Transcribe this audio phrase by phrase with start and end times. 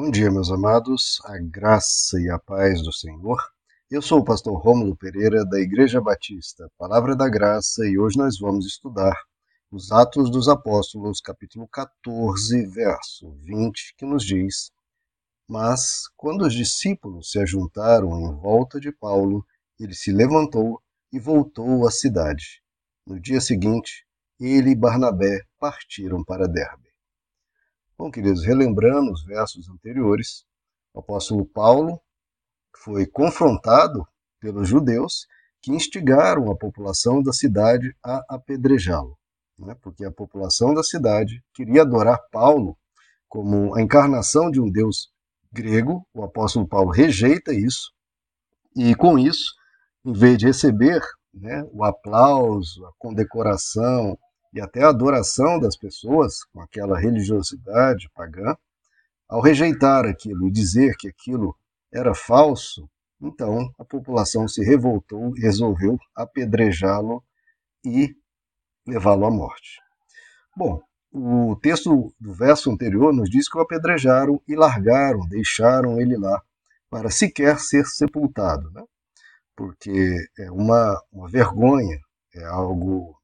[0.00, 3.36] Bom dia, meus amados, a graça e a paz do Senhor.
[3.90, 8.38] Eu sou o pastor Rômulo Pereira, da Igreja Batista, Palavra da Graça, e hoje nós
[8.38, 9.12] vamos estudar
[9.72, 14.70] os Atos dos Apóstolos, capítulo 14, verso 20, que nos diz:
[15.48, 19.44] Mas, quando os discípulos se ajuntaram em volta de Paulo,
[19.80, 20.80] ele se levantou
[21.12, 22.62] e voltou à cidade.
[23.04, 24.06] No dia seguinte,
[24.38, 26.87] ele e Barnabé partiram para Derbe.
[27.98, 30.44] Bom, queridos, relembrando os versos anteriores,
[30.94, 32.00] o apóstolo Paulo
[32.76, 34.06] foi confrontado
[34.38, 35.26] pelos judeus
[35.60, 39.18] que instigaram a população da cidade a apedrejá-lo,
[39.58, 39.74] né?
[39.82, 42.78] porque a população da cidade queria adorar Paulo
[43.28, 45.12] como a encarnação de um deus
[45.52, 46.06] grego.
[46.14, 47.92] O apóstolo Paulo rejeita isso
[48.76, 49.56] e, com isso,
[50.04, 51.02] em vez de receber
[51.34, 54.16] né, o aplauso, a condecoração,
[54.58, 58.56] e até a adoração das pessoas com aquela religiosidade pagã,
[59.28, 61.56] ao rejeitar aquilo e dizer que aquilo
[61.92, 67.22] era falso, então a população se revoltou e resolveu apedrejá-lo
[67.84, 68.16] e
[68.84, 69.80] levá-lo à morte.
[70.56, 76.16] Bom, o texto do verso anterior nos diz que o apedrejaram e largaram, deixaram ele
[76.16, 76.42] lá,
[76.90, 78.82] para sequer ser sepultado, né?
[79.54, 81.98] porque é uma, uma vergonha,
[82.34, 83.17] é algo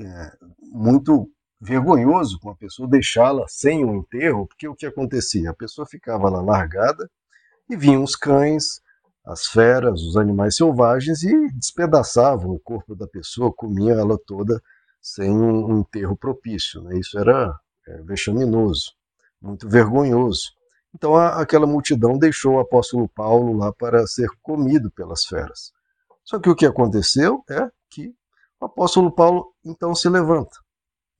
[0.00, 0.32] é,
[0.72, 5.50] muito vergonhoso com a pessoa deixá-la sem o enterro, porque o que acontecia?
[5.50, 7.10] A pessoa ficava lá largada
[7.68, 8.80] e vinham os cães,
[9.24, 14.60] as feras, os animais selvagens e despedaçavam o corpo da pessoa, comiam ela toda
[15.00, 16.82] sem um enterro propício.
[16.82, 16.98] Né?
[16.98, 17.54] Isso era
[17.86, 18.92] é, vexaminoso,
[19.40, 20.52] muito vergonhoso.
[20.94, 25.72] Então a, aquela multidão deixou o apóstolo Paulo lá para ser comido pelas feras.
[26.24, 28.14] Só que o que aconteceu é que
[28.60, 30.56] o apóstolo Paulo então se levanta.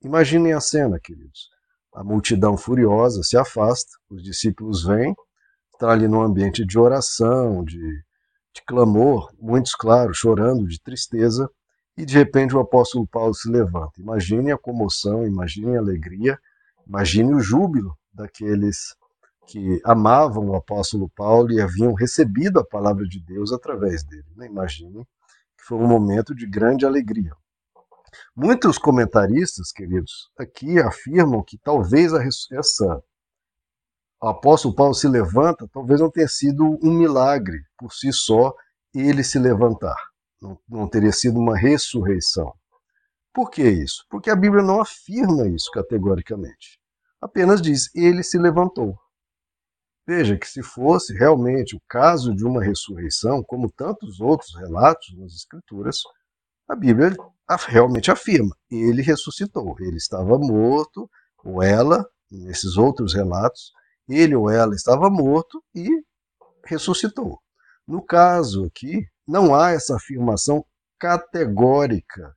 [0.03, 1.49] Imaginem a cena, queridos.
[1.93, 5.15] A multidão furiosa se afasta, os discípulos vêm,
[5.73, 7.79] estão ali num ambiente de oração, de,
[8.53, 11.49] de clamor, muitos, claro, chorando de tristeza,
[11.97, 13.99] e de repente o apóstolo Paulo se levanta.
[13.99, 16.39] Imagine a comoção, imagine a alegria,
[16.87, 18.95] imagine o júbilo daqueles
[19.47, 24.27] que amavam o apóstolo Paulo e haviam recebido a palavra de Deus através dele.
[24.37, 24.45] Né?
[24.45, 25.05] Imagine
[25.61, 27.31] que foi um momento de grande alegria.
[28.35, 32.11] Muitos comentaristas, queridos, aqui afirmam que talvez
[32.51, 33.03] essa
[34.23, 38.53] o apóstolo Paulo se levanta, talvez não tenha sido um milagre por si só
[38.93, 39.95] ele se levantar.
[40.39, 42.53] Não, não teria sido uma ressurreição.
[43.33, 44.05] Por que isso?
[44.09, 46.79] Porque a Bíblia não afirma isso categoricamente.
[47.19, 48.95] Apenas diz, ele se levantou.
[50.07, 55.33] Veja que se fosse realmente o caso de uma ressurreição, como tantos outros relatos nas
[55.33, 55.97] Escrituras,
[56.67, 57.15] a Bíblia
[57.67, 59.75] realmente afirma: ele ressuscitou.
[59.79, 61.09] Ele estava morto,
[61.43, 63.71] ou ela, nesses outros relatos,
[64.07, 65.87] ele ou ela estava morto e
[66.65, 67.39] ressuscitou.
[67.87, 70.65] No caso aqui, não há essa afirmação
[70.99, 72.35] categórica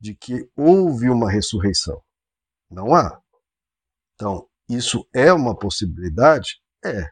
[0.00, 2.00] de que houve uma ressurreição.
[2.70, 3.20] Não há.
[4.14, 6.60] Então, isso é uma possibilidade?
[6.84, 7.08] É.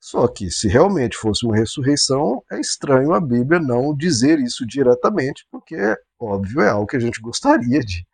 [0.00, 5.46] Só que, se realmente fosse uma ressurreição, é estranho a Bíblia não dizer isso diretamente,
[5.50, 5.76] porque,
[6.18, 8.04] óbvio, é algo que a gente gostaria de,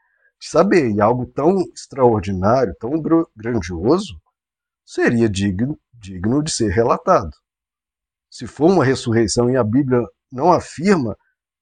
[0.41, 0.91] de saber.
[0.91, 2.91] E algo tão extraordinário, tão
[3.35, 4.21] grandioso,
[4.85, 7.31] seria digno, digno de ser relatado.
[8.31, 11.17] Se for uma ressurreição e a Bíblia não afirma,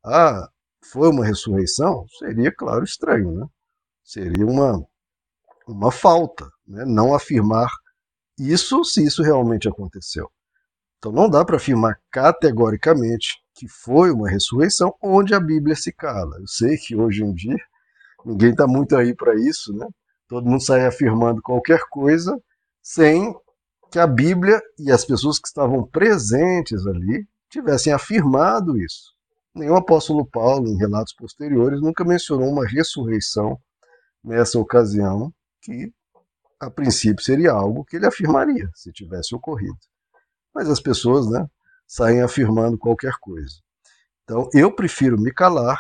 [0.04, 0.48] ah,
[0.90, 3.46] foi uma ressurreição, seria, claro, estranho, né?
[4.02, 4.84] Seria uma,
[5.66, 6.84] uma falta, né?
[6.84, 7.70] não afirmar
[8.38, 10.30] isso se isso realmente aconteceu.
[10.98, 16.36] Então não dá para afirmar categoricamente que foi uma ressurreição onde a Bíblia se cala.
[16.38, 17.56] Eu sei que hoje em dia
[18.24, 19.86] ninguém está muito aí para isso, né?
[20.28, 22.38] Todo mundo sai afirmando qualquer coisa
[22.82, 23.34] sem
[23.90, 29.14] que a Bíblia e as pessoas que estavam presentes ali tivessem afirmado isso.
[29.54, 33.58] O apóstolo Paulo, em relatos posteriores, nunca mencionou uma ressurreição
[34.22, 35.32] nessa ocasião
[35.62, 35.90] que
[36.58, 39.78] a princípio seria algo que ele afirmaria se tivesse ocorrido.
[40.54, 41.46] Mas as pessoas né,
[41.86, 43.56] saem afirmando qualquer coisa.
[44.24, 45.78] Então eu prefiro me calar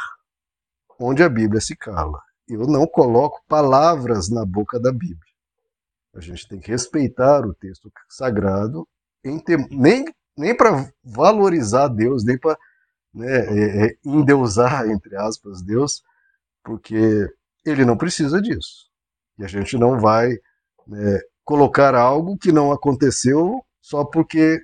[0.98, 2.20] onde a Bíblia se cala.
[2.48, 5.32] Eu não coloco palavras na boca da Bíblia.
[6.14, 8.88] A gente tem que respeitar o texto sagrado,
[9.44, 10.04] ter, nem,
[10.36, 12.56] nem para valorizar Deus, nem para
[13.12, 16.02] né, é, é, endeusar, entre aspas, Deus,
[16.62, 17.28] porque
[17.64, 18.86] ele não precisa disso.
[19.38, 20.38] E a gente não vai
[20.94, 24.60] é, colocar algo que não aconteceu só porque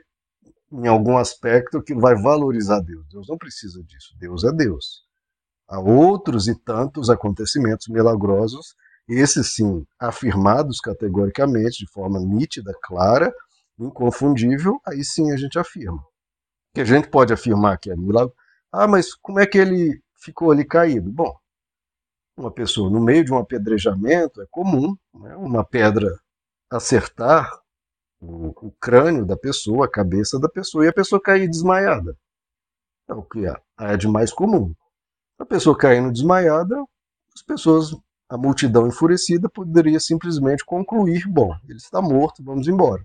[0.73, 3.07] em algum aspecto que vai valorizar Deus.
[3.09, 4.15] Deus não precisa disso.
[4.19, 5.03] Deus é Deus.
[5.69, 8.75] Há outros e tantos acontecimentos milagrosos,
[9.09, 13.33] esses sim afirmados categoricamente, de forma nítida, clara,
[13.79, 16.03] inconfundível, aí sim a gente afirma.
[16.75, 18.35] Que a gente pode afirmar que é milagre.
[18.71, 21.11] Ah, mas como é que ele ficou ali caído?
[21.11, 21.35] Bom,
[22.37, 25.37] uma pessoa no meio de um apedrejamento é comum, né?
[25.37, 26.09] uma pedra
[26.71, 27.53] acertar
[28.21, 32.17] o, o, crânio da pessoa, a cabeça da pessoa, e a pessoa cair desmaiada.
[33.09, 34.75] É o que é de mais comum.
[35.39, 36.77] A pessoa caindo desmaiada,
[37.35, 37.95] as pessoas,
[38.29, 43.05] a multidão enfurecida, poderia simplesmente concluir: bom, ele está morto, vamos embora.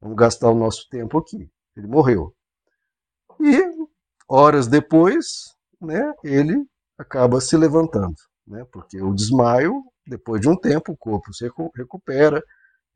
[0.00, 1.50] Vamos gastar o nosso tempo aqui.
[1.76, 2.34] Ele morreu.
[3.40, 3.60] E
[4.28, 6.64] horas depois, né, ele
[6.96, 8.14] acaba se levantando,
[8.46, 12.42] né, porque o desmaio, depois de um tempo, o corpo se recupera,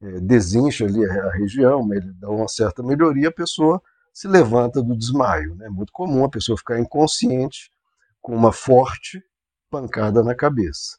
[0.02, 3.80] é, desincha ali a, região, ele dá uma certa melhoria, a pessoa
[4.12, 5.54] se levanta do desmaio.
[5.54, 5.68] É né?
[5.68, 7.70] muito comum a pessoa ficar inconsciente
[8.20, 9.22] com uma forte
[9.70, 10.98] pancada na cabeça,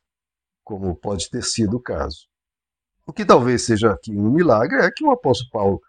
[0.63, 2.27] como pode ter sido o caso.
[3.05, 5.81] O que talvez seja aqui um milagre é que o apóstolo Paulo,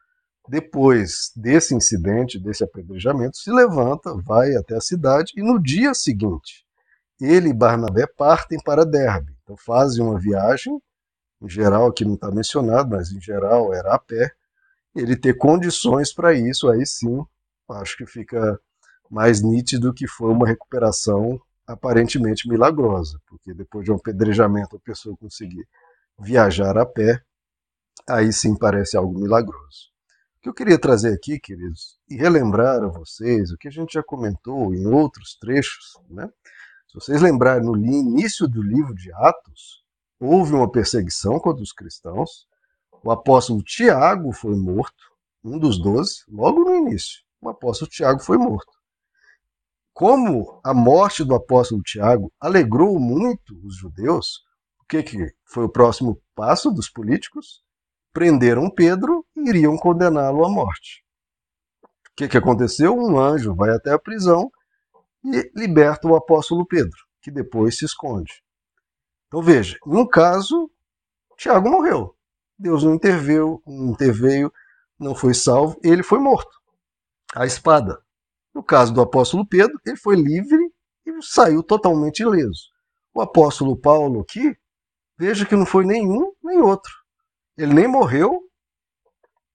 [0.49, 6.65] depois desse incidente, desse apedrejamento, se levanta, vai até a cidade e no dia seguinte,
[7.20, 9.37] ele e Barnabé partem para Derbe.
[9.43, 10.81] Então fazem uma viagem,
[11.41, 14.32] em geral aqui não está mencionado, mas em geral era a pé,
[14.94, 17.25] ele ter condições para isso, aí sim,
[17.70, 18.59] acho que fica
[19.11, 25.17] mais nítido que foi uma recuperação aparentemente milagrosa, porque depois de um apedrejamento a pessoa
[25.17, 25.67] conseguir
[26.19, 27.23] viajar a pé,
[28.09, 29.88] aí sim parece algo milagroso.
[30.38, 33.93] O que eu queria trazer aqui, queridos, e relembrar a vocês o que a gente
[33.93, 36.29] já comentou em outros trechos, né?
[36.88, 39.85] Se vocês lembrarem, no início do livro de Atos,
[40.19, 42.46] houve uma perseguição contra os cristãos,
[43.05, 45.05] o apóstolo Tiago foi morto,
[45.44, 47.23] um dos doze, logo no início.
[47.43, 48.73] O apóstolo Tiago foi morto.
[49.93, 54.38] Como a morte do apóstolo Tiago alegrou muito os judeus,
[54.81, 57.62] o que, que foi o próximo passo dos políticos?
[58.14, 61.05] Prenderam Pedro e iriam condená-lo à morte.
[61.85, 62.96] O que, que aconteceu?
[62.96, 64.50] Um anjo vai até a prisão
[65.35, 68.33] e liberta o apóstolo Pedro, que depois se esconde.
[69.27, 70.71] Então veja, um caso,
[71.37, 72.15] Tiago morreu.
[72.59, 74.53] Deus não interveio, não interveio,
[74.99, 76.51] não foi salvo, ele foi morto.
[77.35, 78.03] A espada.
[78.55, 80.59] No caso do apóstolo Pedro, ele foi livre
[81.07, 82.71] e saiu totalmente ileso.
[83.15, 84.57] O apóstolo Paulo aqui,
[85.19, 86.93] veja que não foi nenhum nem outro.
[87.57, 88.41] Ele nem morreu,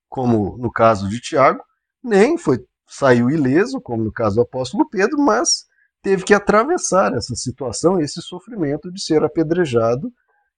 [0.08, 1.62] como no caso de Tiago,
[2.02, 2.64] nem foi
[2.96, 5.64] saiu ileso, como no caso do apóstolo Pedro, mas
[6.02, 10.12] teve que atravessar essa situação, esse sofrimento de ser apedrejado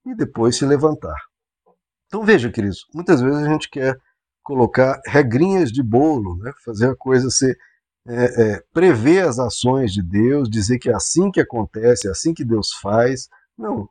[0.04, 1.16] e depois se levantar.
[2.06, 3.96] Então veja, queridos, muitas vezes a gente quer
[4.42, 6.52] colocar regrinhas de bolo, né?
[6.64, 7.56] fazer a coisa ser.
[8.08, 12.32] É, é, prever as ações de Deus, dizer que é assim que acontece, é assim
[12.32, 13.28] que Deus faz.
[13.58, 13.88] Não,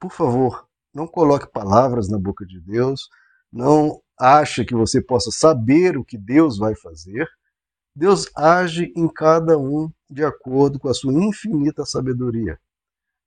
[0.00, 3.08] por favor, não coloque palavras na boca de Deus,
[3.52, 7.28] não ache que você possa saber o que Deus vai fazer.
[7.94, 12.58] Deus age em cada um de acordo com a sua infinita sabedoria.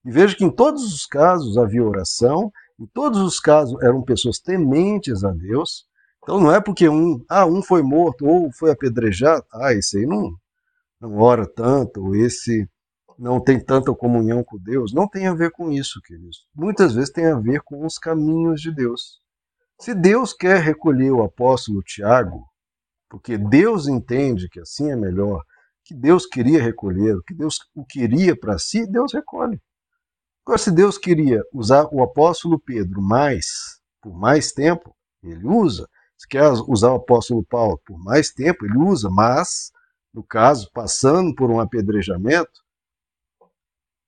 [0.05, 4.39] E veja que em todos os casos havia oração em todos os casos eram pessoas
[4.39, 5.85] tementes a Deus.
[6.21, 10.05] Então não é porque um, ah, um foi morto ou foi apedrejado, ah, esse aí
[10.05, 10.35] não,
[11.01, 12.69] não ora tanto, ou esse
[13.17, 14.93] não tem tanta comunhão com Deus.
[14.93, 16.45] Não tem a ver com isso, queridos.
[16.53, 19.19] Muitas vezes tem a ver com os caminhos de Deus.
[19.79, 22.45] Se Deus quer recolher o apóstolo Tiago,
[23.09, 25.43] porque Deus entende que assim é melhor,
[25.83, 29.61] que Deus queria recolher, que Deus o queria para si, Deus recolhe.
[30.45, 35.87] Agora, se Deus queria usar o apóstolo Pedro mais, por mais tempo, ele usa.
[36.17, 39.71] Se quer usar o apóstolo Paulo por mais tempo, ele usa, mas,
[40.13, 42.61] no caso, passando por um apedrejamento,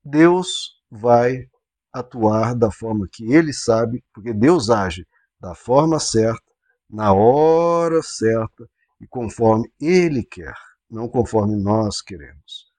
[0.03, 1.47] Deus vai
[1.93, 5.05] atuar da forma que ele sabe, porque Deus age
[5.39, 6.51] da forma certa,
[6.89, 8.67] na hora certa
[8.99, 10.53] e conforme ele quer,
[10.89, 12.69] não conforme nós queremos.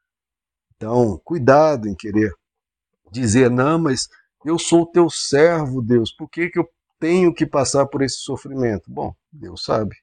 [0.76, 2.32] Então, cuidado em querer
[3.10, 4.08] dizer, não, mas
[4.44, 8.90] eu sou teu servo, Deus, por que, que eu tenho que passar por esse sofrimento?
[8.90, 9.96] Bom, Deus sabe.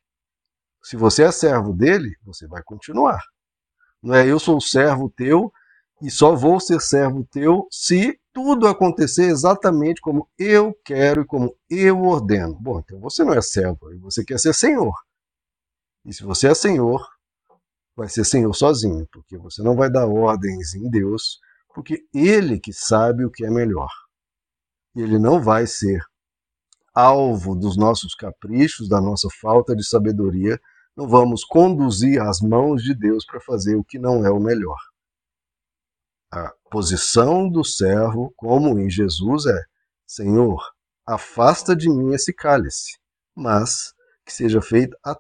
[0.84, 3.22] Se você é servo dele, você vai continuar.
[4.02, 5.52] Não é eu sou servo teu
[6.02, 11.56] e só vou ser servo teu se tudo acontecer exatamente como eu quero e como
[11.70, 12.56] eu ordeno.
[12.60, 14.94] Bom, então você não é servo, você quer ser senhor.
[16.08, 17.06] E se você é senhor,
[17.94, 21.38] vai ser senhor sozinho, porque você não vai dar ordens em Deus
[21.78, 23.92] porque ele que sabe o que é melhor.
[24.96, 26.02] Ele não vai ser
[26.92, 30.60] alvo dos nossos caprichos, da nossa falta de sabedoria,
[30.96, 34.80] não vamos conduzir as mãos de Deus para fazer o que não é o melhor.
[36.32, 39.64] A posição do servo, como em Jesus, é:
[40.08, 40.60] Senhor,
[41.06, 42.98] afasta de mim esse cálice,
[43.36, 43.94] mas
[44.26, 45.16] que seja feita a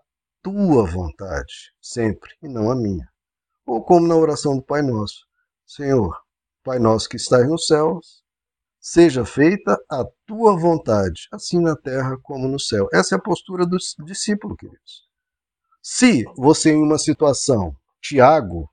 [0.47, 3.05] tua vontade, sempre, e não a minha.
[3.65, 5.25] Ou como na oração do Pai Nosso:
[5.65, 6.17] Senhor,
[6.63, 8.23] Pai Nosso que estás nos céus,
[8.79, 12.87] seja feita a tua vontade, assim na terra como no céu.
[12.93, 15.05] Essa é a postura do discípulo, queridos.
[15.81, 18.69] Se você em uma situação, Tiago,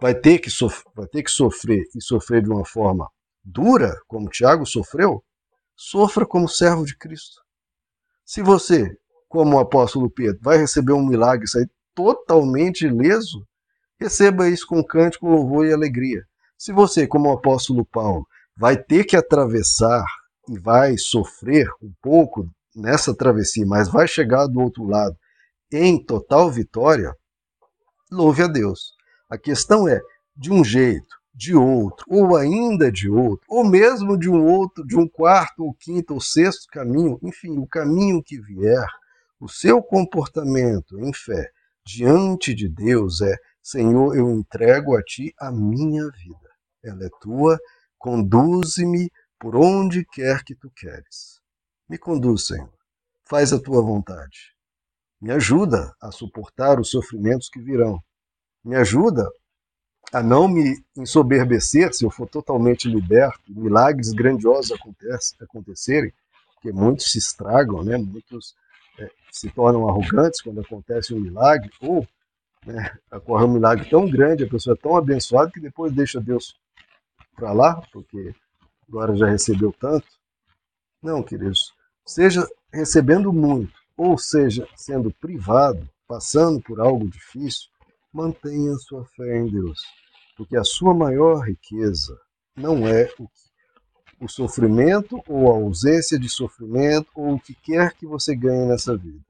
[0.00, 0.48] vai ter que,
[0.94, 3.10] vai ter que sofrer e sofrer de uma forma
[3.42, 5.24] dura, como Tiago sofreu,
[5.74, 7.40] sofra como servo de Cristo.
[8.24, 8.96] Se você,
[9.30, 13.46] como o apóstolo Pedro, vai receber um milagre sair totalmente ileso,
[13.98, 16.24] receba isso com cântico, louvor e alegria.
[16.58, 20.04] Se você, como o apóstolo Paulo, vai ter que atravessar
[20.48, 25.16] e vai sofrer um pouco nessa travessia, mas vai chegar do outro lado
[25.72, 27.14] em total vitória,
[28.10, 28.94] louve a Deus.
[29.30, 30.00] A questão é,
[30.36, 34.98] de um jeito, de outro, ou ainda de outro, ou mesmo de um outro, de
[34.98, 38.84] um quarto, ou quinto, ou sexto caminho, enfim, o caminho que vier,
[39.40, 41.50] o seu comportamento em fé
[41.84, 46.50] diante de Deus é: Senhor, eu entrego a ti a minha vida.
[46.84, 47.58] Ela é tua,
[47.98, 51.40] conduze-me por onde quer que tu queres.
[51.88, 52.72] Me conduz, Senhor.
[53.24, 54.54] Faz a tua vontade.
[55.20, 57.98] Me ajuda a suportar os sofrimentos que virão.
[58.62, 59.26] Me ajuda
[60.12, 64.76] a não me ensoberbecer se eu for totalmente liberto, milagres grandiosos
[65.40, 66.12] acontecerem,
[66.54, 67.96] porque muitos se estragam, né?
[67.96, 68.54] muitos
[69.00, 72.06] é, se tornam arrogantes quando acontece um milagre, ou
[72.66, 76.54] né, ocorre um milagre tão grande, a pessoa é tão abençoada que depois deixa Deus
[77.34, 78.34] para lá, porque
[78.88, 80.06] agora já recebeu tanto.
[81.02, 81.72] Não, queridos,
[82.04, 87.68] seja recebendo muito, ou seja, sendo privado, passando por algo difícil,
[88.12, 89.80] mantenha sua fé em Deus,
[90.36, 92.18] porque a sua maior riqueza
[92.56, 93.28] não é o,
[94.20, 98.96] o sofrimento ou a ausência de sofrimento ou o que quer que você ganhe nessa
[98.96, 99.24] vida.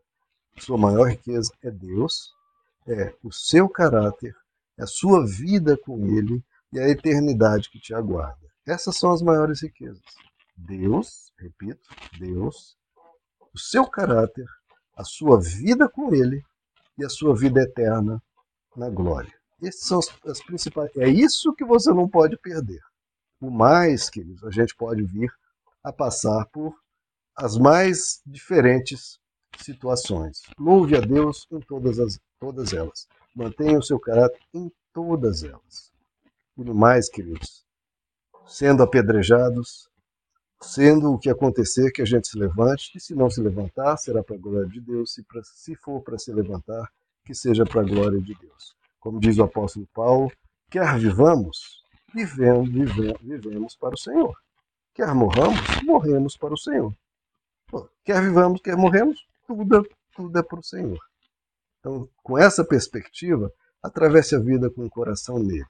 [0.58, 2.34] Sua maior riqueza é Deus,
[2.86, 4.34] é o seu caráter,
[4.78, 6.42] é a sua vida com Ele
[6.72, 8.46] e a eternidade que te aguarda.
[8.66, 10.02] Essas são as maiores riquezas.
[10.56, 12.76] Deus, repito, Deus,
[13.54, 14.46] o seu caráter
[15.00, 16.42] a sua vida com Ele
[16.98, 18.22] e a sua vida eterna
[18.76, 19.32] na glória.
[19.62, 20.90] Essas são as principais.
[20.96, 22.80] É isso que você não pode perder.
[23.40, 25.32] O mais, queridos, a gente pode vir
[25.82, 26.74] a passar por
[27.34, 29.18] as mais diferentes
[29.58, 30.42] situações.
[30.58, 33.08] Louve a Deus em todas, as, todas elas.
[33.34, 35.90] Mantenha o seu caráter em todas elas.
[36.56, 37.64] E no mais, queridos,
[38.46, 39.88] sendo apedrejados,
[40.60, 44.22] sendo o que acontecer que a gente se levante, e se não se levantar, será
[44.22, 46.90] para a glória de Deus, se, pra, se for para se levantar,
[47.24, 48.76] que seja para a glória de Deus.
[48.98, 50.30] Como diz o apóstolo Paulo,
[50.68, 54.36] quer vivamos, vivemos, vivemos, vivemos para o Senhor.
[54.94, 56.94] Quer morramos, morremos para o Senhor.
[58.04, 59.82] Quer vivamos, quer morremos, tudo, é,
[60.14, 60.98] tudo é para o Senhor.
[61.78, 63.52] Então, com essa perspectiva,
[63.82, 65.64] atravesse a vida com o coração nele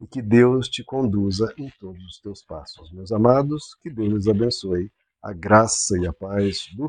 [0.00, 2.90] e que Deus te conduza em todos os teus passos.
[2.90, 4.90] Meus amados, que Deus lhes abençoe.
[5.22, 6.88] A graça e a paz do